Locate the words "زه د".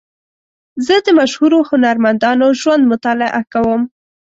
0.85-1.07